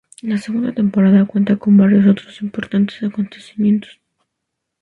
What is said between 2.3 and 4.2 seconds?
importantes acontecimientos.